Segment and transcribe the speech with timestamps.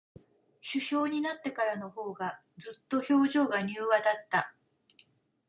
[0.63, 4.55] 首相になってからのほうが、ずっと、表情が柔和だった。